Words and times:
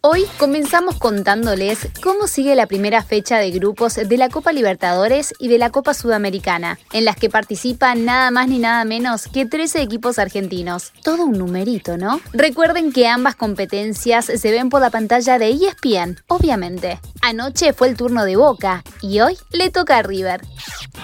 Hoy 0.00 0.26
comenzamos 0.38 0.96
contándoles 0.96 1.88
cómo 2.04 2.28
sigue 2.28 2.54
la 2.54 2.68
primera 2.68 3.02
fecha 3.02 3.38
de 3.38 3.50
grupos 3.50 3.96
de 3.96 4.16
la 4.16 4.28
Copa 4.28 4.52
Libertadores 4.52 5.34
y 5.40 5.48
de 5.48 5.58
la 5.58 5.70
Copa 5.70 5.92
Sudamericana, 5.92 6.78
en 6.92 7.04
las 7.04 7.16
que 7.16 7.28
participan 7.28 8.04
nada 8.04 8.30
más 8.30 8.46
ni 8.46 8.60
nada 8.60 8.84
menos 8.84 9.26
que 9.26 9.44
13 9.44 9.82
equipos 9.82 10.20
argentinos. 10.20 10.92
Todo 11.02 11.24
un 11.24 11.36
numerito, 11.36 11.96
¿no? 11.96 12.20
Recuerden 12.32 12.92
que 12.92 13.08
ambas 13.08 13.34
competencias 13.34 14.26
se 14.26 14.50
ven 14.52 14.68
por 14.68 14.80
la 14.80 14.90
pantalla 14.90 15.36
de 15.36 15.50
ESPN, 15.50 16.22
obviamente. 16.28 17.00
Anoche 17.20 17.72
fue 17.72 17.88
el 17.88 17.96
turno 17.96 18.24
de 18.24 18.36
Boca 18.36 18.84
y 19.02 19.18
hoy 19.18 19.36
le 19.50 19.70
toca 19.70 19.98
a 19.98 20.02
River. 20.02 20.42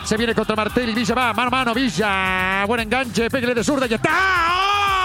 Se 0.05 0.17
viene 0.17 0.37
contra 0.37 0.55
Martelli, 0.55 0.95
Villa 0.95 1.17
va, 1.17 1.33
mano 1.33 1.49
a 1.49 1.51
mano, 1.51 1.75
Villa. 1.75 2.65
Buen 2.69 2.83
enganche, 2.83 3.29
pégale 3.29 3.55
de 3.55 3.65
zurda 3.65 3.89
y 3.89 3.95
está. 3.95 5.04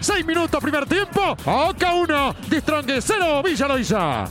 Seis 0.00 0.24
minutos, 0.24 0.60
primer 0.62 0.86
tiempo. 0.86 1.36
Oca 1.44 1.94
1, 1.94 2.36
Distrongue 2.48 3.00
0, 3.00 3.42
Villa. 3.42 4.28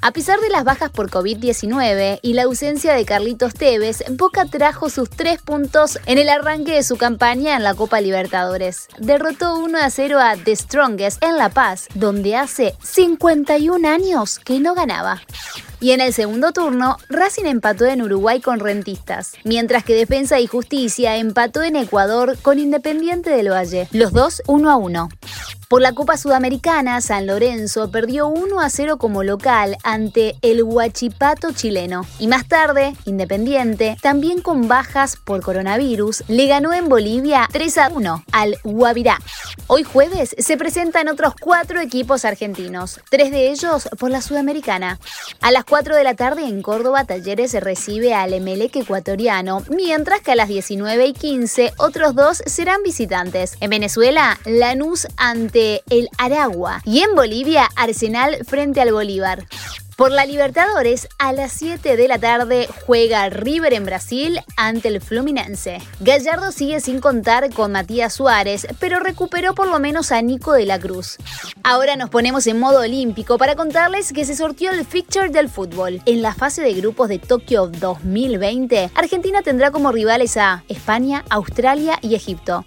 A 0.00 0.12
pesar 0.12 0.38
de 0.40 0.48
las 0.50 0.62
bajas 0.64 0.90
por 0.90 1.10
COVID-19 1.10 2.20
y 2.22 2.34
la 2.34 2.44
ausencia 2.44 2.94
de 2.94 3.04
Carlitos 3.04 3.54
Tevez, 3.54 4.04
Boca 4.10 4.44
trajo 4.46 4.90
sus 4.90 5.10
tres 5.10 5.42
puntos 5.42 5.98
en 6.06 6.18
el 6.18 6.28
arranque 6.28 6.72
de 6.72 6.82
su 6.84 6.96
campaña 6.96 7.56
en 7.56 7.64
la 7.64 7.74
Copa 7.74 8.00
Libertadores. 8.00 8.88
Derrotó 8.98 9.58
1 9.58 9.78
a 9.78 9.90
0 9.90 10.20
a 10.20 10.36
The 10.36 10.54
Strongest 10.54 11.22
en 11.24 11.36
La 11.36 11.48
Paz, 11.48 11.88
donde 11.94 12.36
hace 12.36 12.74
51 12.82 13.88
años 13.88 14.38
que 14.38 14.60
no 14.60 14.74
ganaba. 14.74 15.20
Y 15.80 15.92
en 15.92 16.00
el 16.00 16.12
segundo 16.12 16.52
turno, 16.52 16.96
Racing 17.08 17.44
empató 17.44 17.86
en 17.86 18.02
Uruguay 18.02 18.40
con 18.40 18.58
Rentistas, 18.58 19.34
mientras 19.44 19.84
que 19.84 19.94
Defensa 19.94 20.40
y 20.40 20.46
Justicia 20.46 21.16
empató 21.16 21.62
en 21.62 21.76
Ecuador 21.76 22.36
con 22.42 22.58
Independiente 22.58 23.30
del 23.30 23.50
Valle, 23.52 23.88
los 23.92 24.12
dos 24.12 24.42
1 24.46 24.70
a 24.70 24.76
1. 24.76 25.08
Por 25.68 25.82
la 25.82 25.92
Copa 25.92 26.16
Sudamericana, 26.16 27.02
San 27.02 27.26
Lorenzo 27.26 27.90
perdió 27.90 28.26
1 28.26 28.58
a 28.58 28.70
0 28.70 28.96
como 28.96 29.22
local 29.22 29.76
ante 29.84 30.36
el 30.40 30.62
Huachipato 30.62 31.52
chileno. 31.52 32.06
Y 32.18 32.26
más 32.26 32.48
tarde, 32.48 32.94
Independiente, 33.04 33.98
también 34.00 34.40
con 34.40 34.66
bajas 34.66 35.16
por 35.16 35.42
coronavirus, 35.42 36.24
le 36.28 36.46
ganó 36.46 36.72
en 36.72 36.88
Bolivia 36.88 37.46
3 37.52 37.78
a 37.78 37.88
1 37.90 38.24
al 38.32 38.56
Guavirá. 38.64 39.18
Hoy 39.66 39.82
jueves 39.82 40.34
se 40.38 40.56
presentan 40.56 41.08
otros 41.08 41.34
cuatro 41.38 41.80
equipos 41.80 42.24
argentinos, 42.24 43.00
tres 43.10 43.30
de 43.30 43.50
ellos 43.50 43.90
por 43.98 44.10
la 44.10 44.22
Sudamericana. 44.22 44.98
A 45.42 45.50
las 45.50 45.66
4 45.68 45.96
de 45.96 46.04
la 46.04 46.14
tarde 46.14 46.44
en 46.44 46.62
Córdoba, 46.62 47.04
Talleres 47.04 47.52
recibe 47.52 48.14
al 48.14 48.32
Emelec 48.32 48.76
ecuatoriano, 48.76 49.62
mientras 49.68 50.20
que 50.22 50.32
a 50.32 50.36
las 50.36 50.48
19 50.48 51.06
y 51.06 51.12
15 51.12 51.74
otros 51.76 52.14
dos 52.14 52.42
serán 52.46 52.82
visitantes. 52.82 53.56
En 53.60 53.68
Venezuela, 53.68 54.38
Lanús 54.46 55.06
ante 55.18 55.82
el 55.90 56.08
Aragua 56.16 56.80
y 56.84 57.00
en 57.00 57.14
Bolivia, 57.14 57.68
Arsenal 57.76 58.38
frente 58.46 58.80
al 58.80 58.92
Bolívar. 58.92 59.44
Por 59.98 60.12
la 60.12 60.26
Libertadores, 60.26 61.08
a 61.18 61.32
las 61.32 61.50
7 61.54 61.96
de 61.96 62.06
la 62.06 62.20
tarde 62.20 62.68
juega 62.86 63.28
River 63.30 63.74
en 63.74 63.84
Brasil 63.84 64.38
ante 64.56 64.86
el 64.86 65.00
Fluminense. 65.00 65.78
Gallardo 65.98 66.52
sigue 66.52 66.78
sin 66.78 67.00
contar 67.00 67.52
con 67.52 67.72
Matías 67.72 68.14
Suárez, 68.14 68.68
pero 68.78 69.00
recuperó 69.00 69.56
por 69.56 69.66
lo 69.66 69.80
menos 69.80 70.12
a 70.12 70.22
Nico 70.22 70.52
de 70.52 70.66
la 70.66 70.78
Cruz. 70.78 71.16
Ahora 71.64 71.96
nos 71.96 72.10
ponemos 72.10 72.46
en 72.46 72.60
modo 72.60 72.82
olímpico 72.82 73.38
para 73.38 73.56
contarles 73.56 74.12
que 74.12 74.24
se 74.24 74.36
sortió 74.36 74.70
el 74.70 74.86
fixture 74.86 75.30
del 75.30 75.48
fútbol. 75.48 76.00
En 76.06 76.22
la 76.22 76.32
fase 76.32 76.62
de 76.62 76.74
grupos 76.74 77.08
de 77.08 77.18
Tokio 77.18 77.66
2020, 77.66 78.92
Argentina 78.94 79.42
tendrá 79.42 79.72
como 79.72 79.90
rivales 79.90 80.36
a 80.36 80.62
España, 80.68 81.24
Australia 81.28 81.98
y 82.02 82.14
Egipto. 82.14 82.64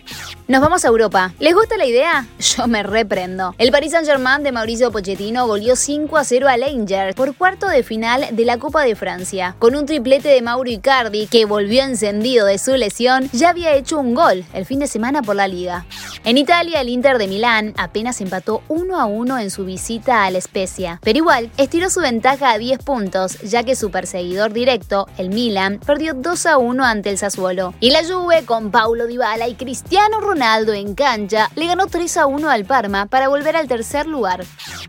Nos 0.51 0.59
vamos 0.59 0.83
a 0.83 0.89
Europa. 0.89 1.33
¿Les 1.39 1.53
gusta 1.53 1.77
la 1.77 1.85
idea? 1.85 2.27
Yo 2.39 2.67
me 2.67 2.83
reprendo. 2.83 3.55
El 3.57 3.71
Paris 3.71 3.93
Saint-Germain 3.93 4.43
de 4.43 4.51
Mauricio 4.51 4.91
Pochettino 4.91 5.47
goleó 5.47 5.77
5 5.77 6.17
a 6.17 6.25
0 6.25 6.49
al 6.49 6.63
Angers 6.63 7.15
por 7.15 7.33
cuarto 7.37 7.69
de 7.69 7.83
final 7.83 8.27
de 8.31 8.43
la 8.43 8.57
Copa 8.57 8.83
de 8.83 8.97
Francia. 8.97 9.55
Con 9.59 9.77
un 9.77 9.85
triplete 9.85 10.27
de 10.27 10.41
Mauro 10.41 10.69
Icardi, 10.69 11.27
que 11.27 11.45
volvió 11.45 11.83
encendido 11.83 12.45
de 12.45 12.57
su 12.57 12.75
lesión, 12.75 13.29
ya 13.31 13.51
había 13.51 13.73
hecho 13.75 13.97
un 13.97 14.13
gol 14.13 14.43
el 14.53 14.65
fin 14.65 14.79
de 14.79 14.87
semana 14.87 15.21
por 15.21 15.37
la 15.37 15.47
liga. 15.47 15.85
En 16.25 16.37
Italia, 16.37 16.81
el 16.81 16.89
Inter 16.89 17.17
de 17.17 17.29
Milán 17.29 17.73
apenas 17.77 18.19
empató 18.19 18.61
1 18.67 18.99
a 18.99 19.05
1 19.05 19.39
en 19.39 19.51
su 19.51 19.63
visita 19.63 20.25
a 20.25 20.31
la 20.31 20.41
Spezia, 20.41 20.99
pero 21.01 21.17
igual 21.17 21.49
estiró 21.55 21.89
su 21.89 22.01
ventaja 22.01 22.51
a 22.51 22.57
10 22.57 22.79
puntos, 22.83 23.39
ya 23.39 23.63
que 23.63 23.77
su 23.77 23.89
perseguidor 23.89 24.51
directo, 24.51 25.07
el 25.17 25.29
Milan, 25.29 25.79
perdió 25.79 26.13
2 26.13 26.45
a 26.45 26.57
1 26.57 26.83
ante 26.83 27.09
el 27.09 27.17
Sassuolo. 27.17 27.73
Y 27.79 27.91
la 27.91 28.03
Juve, 28.03 28.43
con 28.43 28.69
Paulo 28.69 29.07
Dybala 29.07 29.47
y 29.47 29.55
Cristiano 29.55 30.19
Ronaldo, 30.19 30.40
Ronaldo 30.41 30.73
en 30.73 30.95
cancha 30.95 31.51
le 31.55 31.67
ganó 31.67 31.85
3 31.85 32.17
a 32.17 32.25
1 32.25 32.49
al 32.49 32.65
Parma 32.65 33.05
para 33.05 33.27
volver 33.27 33.55
al 33.55 33.67
tercer 33.67 34.07
lugar. 34.07 34.43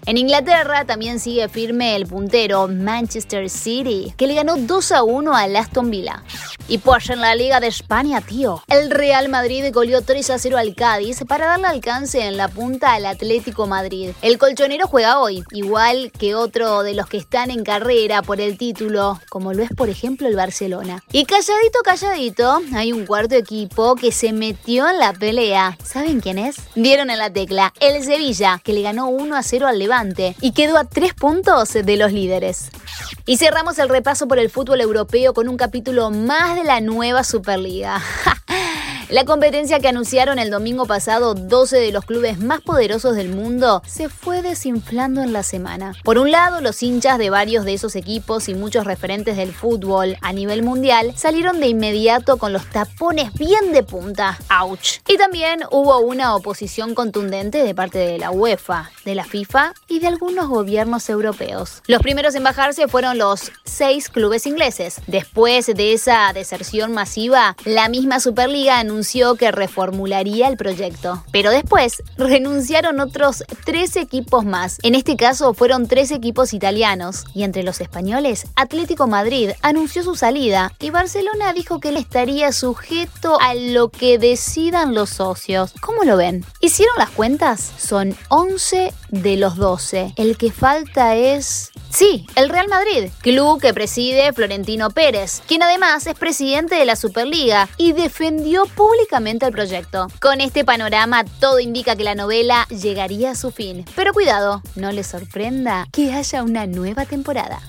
En 0.07 0.17
Inglaterra 0.17 0.87
también 0.87 1.21
sigue 1.21 1.47
firme 1.51 1.95
el 1.95 2.07
puntero 2.07 2.69
Manchester 2.69 3.51
City, 3.51 4.15
que 4.17 4.27
le 4.27 4.35
ganó 4.35 4.57
2 4.57 4.93
a 4.93 5.03
1 5.03 5.37
al 5.37 5.55
Aston 5.55 5.91
Villa. 5.91 6.25
Y 6.69 6.79
pues 6.79 7.11
en 7.11 7.21
la 7.21 7.35
Liga 7.35 7.61
de 7.61 7.67
España, 7.67 8.23
tío, 8.23 8.63
el 8.69 8.91
Real 8.91 9.29
Madrid 9.29 9.67
goleó 9.75 10.01
3 10.01 10.31
a 10.31 10.39
0 10.39 10.57
al 10.57 10.75
Cádiz 10.75 11.23
para 11.29 11.47
darle 11.47 11.67
alcance 11.67 12.27
en 12.27 12.39
la 12.39 12.49
punta 12.49 12.95
al 12.95 13.05
Atlético 13.05 13.67
Madrid. 13.67 14.13
El 14.23 14.39
colchonero 14.39 14.87
juega 14.87 15.21
hoy, 15.21 15.45
igual 15.53 16.13
que 16.19 16.35
otro 16.35 16.83
de 16.83 16.95
los 16.95 17.09
que 17.09 17.19
están 17.19 17.51
en 17.51 17.63
carrera 17.63 18.23
por 18.23 18.41
el 18.41 18.57
título, 18.57 19.21
como 19.29 19.53
lo 19.53 19.63
es 19.63 19.71
por 19.71 19.91
ejemplo 19.91 20.29
el 20.29 20.37
Barcelona. 20.37 21.05
Y 21.13 21.27
calladito, 21.27 21.81
calladito, 21.85 22.63
hay 22.75 22.93
un 22.93 23.05
cuarto 23.05 23.35
equipo 23.35 23.95
que 23.97 24.13
se 24.13 24.33
metió 24.33 24.89
en 24.89 24.99
la 24.99 25.13
pelea 25.13 25.42
¿Saben 25.85 26.21
quién 26.21 26.39
es? 26.39 26.57
Dieron 26.77 27.11
en 27.11 27.19
la 27.19 27.33
tecla, 27.33 27.73
el 27.81 28.05
Sevilla, 28.05 28.61
que 28.63 28.73
le 28.73 28.83
ganó 28.83 29.09
1 29.09 29.35
a 29.35 29.43
0 29.43 29.67
al 29.67 29.79
Levante 29.79 30.37
y 30.41 30.53
quedó 30.53 30.79
a 30.79 30.85
3 30.85 31.15
puntos 31.15 31.73
de 31.73 31.97
los 31.97 32.13
líderes. 32.13 32.71
Y 33.27 33.39
cerramos 33.39 33.79
el 33.81 33.89
repaso 33.89 34.29
por 34.29 34.39
el 34.39 34.51
fútbol 34.51 34.81
europeo 34.81 35.35
con 35.35 35.49
un 35.49 35.57
capítulo 35.57 36.11
más 36.11 36.55
de 36.55 36.63
la 36.63 36.81
nueva 36.81 37.25
Superliga. 37.25 38.01
La 39.13 39.27
competencia 39.27 39.79
que 39.79 39.89
anunciaron 39.89 40.39
el 40.39 40.49
domingo 40.49 40.87
pasado 40.87 41.35
12 41.35 41.77
de 41.77 41.93
los 41.93 42.07
clubes 42.07 42.39
más 42.39 42.63
poderosos 42.63 43.15
del 43.15 43.29
mundo 43.29 43.83
se 43.87 44.09
fue 44.09 44.41
desinflando 44.41 45.21
en 45.21 45.35
la 45.35 45.43
semana. 45.43 45.93
Por 46.03 46.17
un 46.17 46.31
lado, 46.31 46.63
los 46.63 46.83
hinchas 46.83 47.19
de 47.19 47.29
varios 47.29 47.67
de 47.67 47.75
esos 47.75 47.95
equipos 47.95 48.49
y 48.49 48.55
muchos 48.55 48.87
referentes 48.87 49.37
del 49.37 49.53
fútbol 49.53 50.17
a 50.23 50.33
nivel 50.33 50.63
mundial 50.63 51.13
salieron 51.15 51.61
de 51.61 51.67
inmediato 51.67 52.39
con 52.39 52.55
los 52.55 52.65
tapones 52.71 53.35
bien 53.35 53.73
de 53.75 53.83
punta. 53.83 54.39
¡Auch! 54.49 55.03
Y 55.07 55.19
también 55.19 55.61
hubo 55.71 55.99
una 55.99 56.35
oposición 56.35 56.95
contundente 56.95 57.63
de 57.63 57.75
parte 57.75 57.99
de 57.99 58.17
la 58.17 58.31
UEFA, 58.31 58.93
de 59.05 59.15
la 59.15 59.25
FIFA 59.25 59.75
y 59.89 59.99
de 59.99 60.07
algunos 60.07 60.49
gobiernos 60.49 61.11
europeos. 61.11 61.83
Los 61.87 62.01
primeros 62.01 62.35
en 62.35 62.45
bajarse 62.45 62.89
fueron 62.89 63.19
los 63.19 63.53
seis 63.65 64.09
clubes 64.09 64.47
ingleses. 64.47 65.03
Después 65.07 65.67
de 65.67 65.93
esa 65.93 66.33
deserción 66.33 66.93
masiva, 66.95 67.57
la 67.67 67.91
misma 67.91 68.19
Superliga 68.19 68.79
anunció 68.79 69.02
que 69.39 69.53
reformularía 69.53 70.49
el 70.49 70.57
proyecto. 70.57 71.25
Pero 71.33 71.51
después 71.51 72.03
renunciaron 72.17 73.01
otros 73.01 73.45
tres 73.65 73.97
equipos 73.97 74.45
más. 74.45 74.79
En 74.83 74.95
este 74.95 75.17
caso 75.17 75.55
fueron 75.55 75.89
tres 75.89 76.11
equipos 76.11 76.53
italianos. 76.53 77.25
Y 77.35 77.43
entre 77.43 77.63
los 77.63 77.81
españoles, 77.81 78.47
Atlético 78.57 79.07
Madrid 79.07 79.51
anunció 79.63 80.03
su 80.03 80.15
salida 80.15 80.73
y 80.81 80.91
Barcelona 80.91 81.53
dijo 81.53 81.81
que 81.81 81.91
él 81.91 81.97
estaría 81.97 82.53
sujeto 82.53 83.39
a 83.41 83.55
lo 83.55 83.91
que 83.91 84.19
decidan 84.19 84.95
los 84.95 85.11
socios. 85.11 85.75
¿Cómo 85.81 86.05
lo 86.05 86.17
ven? 86.17 86.45
¿Hicieron 86.61 86.95
las 86.99 87.11
cuentas? 87.11 87.73
Son 87.79 88.17
11 88.29 88.93
de 89.13 89.37
los 89.37 89.57
12. 89.57 90.15
El 90.17 90.37
que 90.37 90.51
falta 90.51 91.15
es 91.15 91.71
Sí, 91.93 92.27
el 92.37 92.49
Real 92.49 92.69
Madrid, 92.69 93.11
club 93.21 93.61
que 93.61 93.75
preside 93.75 94.33
Florentino 94.33 94.89
Pérez, 94.89 95.43
quien 95.47 95.63
además 95.63 96.07
es 96.07 96.15
presidente 96.15 96.77
de 96.77 96.87
la 96.87 96.97
Superliga 96.97 97.69
y 97.77 97.93
defendió 97.93 98.65
públicamente 98.65 99.45
el 99.45 99.53
proyecto. 99.53 100.07
Con 100.19 100.41
este 100.41 100.65
panorama, 100.65 101.25
todo 101.39 101.61
indica 101.61 101.95
que 101.95 102.05
la 102.05 102.15
novela 102.15 102.67
llegaría 102.69 103.33
a 103.33 103.35
su 103.35 103.51
fin. 103.51 103.85
Pero 103.95 104.15
cuidado, 104.15 104.63
no 104.75 104.91
les 104.91 105.09
sorprenda 105.09 105.87
que 105.93 106.15
haya 106.15 106.43
una 106.43 106.67
nueva 106.67 107.05
temporada. 107.05 107.61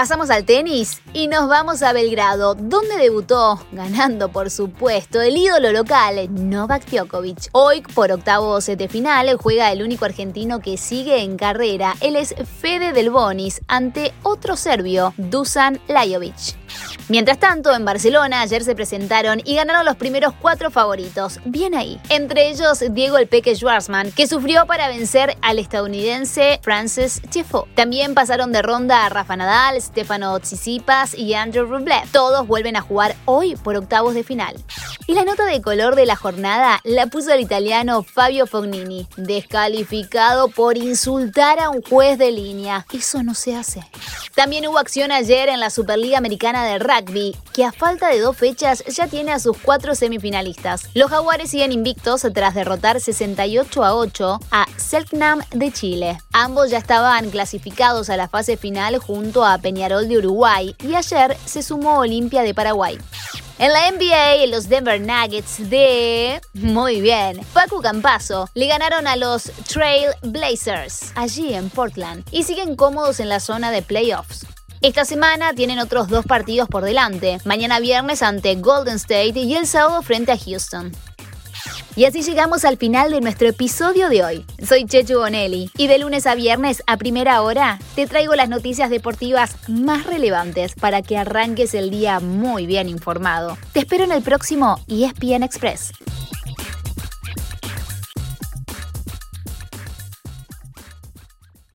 Pasamos 0.00 0.30
al 0.30 0.46
tenis 0.46 1.02
y 1.12 1.28
nos 1.28 1.46
vamos 1.46 1.82
a 1.82 1.92
Belgrado, 1.92 2.54
donde 2.54 2.96
debutó, 2.96 3.60
ganando 3.70 4.30
por 4.30 4.48
supuesto, 4.48 5.20
el 5.20 5.36
ídolo 5.36 5.72
local 5.72 6.26
Novak 6.30 6.86
Djokovic. 6.86 7.50
Hoy, 7.52 7.82
por 7.82 8.10
octavos 8.10 8.64
de 8.64 8.88
final, 8.88 9.36
juega 9.36 9.70
el 9.70 9.82
único 9.82 10.06
argentino 10.06 10.60
que 10.60 10.78
sigue 10.78 11.20
en 11.20 11.36
carrera. 11.36 11.96
Él 12.00 12.16
es 12.16 12.34
Fede 12.62 12.94
Del 12.94 13.10
Bonis 13.10 13.60
ante 13.68 14.14
otro 14.22 14.56
serbio, 14.56 15.12
Dusan 15.18 15.78
Lajovic. 15.86 16.59
Mientras 17.08 17.38
tanto, 17.38 17.74
en 17.74 17.84
Barcelona 17.84 18.40
ayer 18.40 18.62
se 18.62 18.74
presentaron 18.74 19.40
y 19.44 19.56
ganaron 19.56 19.84
los 19.84 19.96
primeros 19.96 20.32
cuatro 20.40 20.70
favoritos. 20.70 21.40
Bien 21.44 21.74
ahí. 21.74 22.00
Entre 22.08 22.48
ellos, 22.48 22.82
Diego 22.90 23.18
el 23.18 23.26
Peque 23.26 23.54
Schwarzman, 23.54 24.12
que 24.12 24.26
sufrió 24.26 24.66
para 24.66 24.88
vencer 24.88 25.36
al 25.42 25.58
estadounidense 25.58 26.60
Francis 26.62 27.20
Tiafoe. 27.30 27.68
También 27.74 28.14
pasaron 28.14 28.52
de 28.52 28.62
ronda 28.62 29.06
a 29.06 29.08
Rafa 29.08 29.36
Nadal, 29.36 29.80
Stefano 29.80 30.38
Tsitsipas 30.38 31.14
y 31.14 31.34
Andrew 31.34 31.66
Rublev. 31.66 32.08
Todos 32.12 32.46
vuelven 32.46 32.76
a 32.76 32.80
jugar 32.80 33.16
hoy 33.24 33.56
por 33.56 33.76
octavos 33.76 34.14
de 34.14 34.22
final. 34.22 34.56
Y 35.06 35.14
la 35.14 35.24
nota 35.24 35.44
de 35.46 35.60
color 35.60 35.96
de 35.96 36.06
la 36.06 36.16
jornada 36.16 36.80
la 36.84 37.06
puso 37.08 37.32
el 37.32 37.40
italiano 37.40 38.02
Fabio 38.02 38.46
Fognini, 38.46 39.08
descalificado 39.16 40.48
por 40.48 40.76
insultar 40.76 41.58
a 41.58 41.70
un 41.70 41.82
juez 41.82 42.18
de 42.18 42.30
línea. 42.30 42.86
Eso 42.92 43.22
no 43.22 43.34
se 43.34 43.56
hace. 43.56 43.80
También 44.34 44.66
hubo 44.68 44.78
acción 44.78 45.10
ayer 45.10 45.48
en 45.48 45.60
la 45.60 45.70
Superliga 45.70 46.18
Americana 46.18 46.59
de 46.64 46.78
Rugby, 46.78 47.36
que 47.52 47.64
a 47.64 47.72
falta 47.72 48.08
de 48.08 48.20
dos 48.20 48.36
fechas 48.36 48.84
ya 48.86 49.06
tiene 49.06 49.32
a 49.32 49.38
sus 49.38 49.56
cuatro 49.56 49.94
semifinalistas. 49.94 50.88
Los 50.94 51.10
jaguares 51.10 51.50
siguen 51.50 51.72
invictos 51.72 52.26
tras 52.34 52.54
derrotar 52.54 53.00
68 53.00 53.84
a 53.84 53.94
8 53.94 54.40
a 54.50 54.66
Selknam 54.76 55.40
de 55.50 55.72
Chile. 55.72 56.18
Ambos 56.32 56.70
ya 56.70 56.78
estaban 56.78 57.30
clasificados 57.30 58.10
a 58.10 58.16
la 58.16 58.28
fase 58.28 58.56
final 58.56 58.98
junto 58.98 59.44
a 59.44 59.58
Peñarol 59.58 60.08
de 60.08 60.18
Uruguay 60.18 60.74
y 60.82 60.94
ayer 60.94 61.36
se 61.44 61.62
sumó 61.62 61.98
Olimpia 61.98 62.42
de 62.42 62.54
Paraguay. 62.54 62.98
En 63.60 63.74
la 63.74 63.90
NBA, 63.90 64.46
los 64.46 64.70
Denver 64.70 64.98
Nuggets 64.98 65.68
de... 65.68 66.40
Muy 66.54 67.02
bien. 67.02 67.40
Paco 67.52 67.82
Campazo 67.82 68.48
le 68.54 68.66
ganaron 68.66 69.06
a 69.06 69.16
los 69.16 69.52
Trail 69.68 70.06
Blazers 70.22 71.12
allí 71.14 71.52
en 71.52 71.68
Portland 71.68 72.24
y 72.30 72.44
siguen 72.44 72.74
cómodos 72.74 73.20
en 73.20 73.28
la 73.28 73.38
zona 73.38 73.70
de 73.70 73.82
playoffs. 73.82 74.46
Esta 74.82 75.04
semana 75.04 75.52
tienen 75.52 75.78
otros 75.78 76.08
dos 76.08 76.24
partidos 76.24 76.66
por 76.66 76.82
delante, 76.82 77.36
mañana 77.44 77.80
viernes 77.80 78.22
ante 78.22 78.54
Golden 78.54 78.96
State 78.96 79.38
y 79.38 79.54
el 79.54 79.66
sábado 79.66 80.00
frente 80.00 80.32
a 80.32 80.38
Houston. 80.38 80.90
Y 81.96 82.06
así 82.06 82.22
llegamos 82.22 82.64
al 82.64 82.78
final 82.78 83.10
de 83.10 83.20
nuestro 83.20 83.48
episodio 83.48 84.08
de 84.08 84.24
hoy. 84.24 84.46
Soy 84.66 84.86
Chechu 84.86 85.18
Bonelli 85.18 85.70
y 85.76 85.86
de 85.86 85.98
lunes 85.98 86.26
a 86.26 86.34
viernes 86.34 86.82
a 86.86 86.96
primera 86.96 87.42
hora 87.42 87.78
te 87.94 88.06
traigo 88.06 88.34
las 88.34 88.48
noticias 88.48 88.88
deportivas 88.88 89.54
más 89.68 90.06
relevantes 90.06 90.74
para 90.74 91.02
que 91.02 91.18
arranques 91.18 91.74
el 91.74 91.90
día 91.90 92.18
muy 92.18 92.64
bien 92.64 92.88
informado. 92.88 93.58
Te 93.74 93.80
espero 93.80 94.04
en 94.04 94.12
el 94.12 94.22
próximo 94.22 94.80
ESPN 94.88 95.42
Express. 95.42 95.92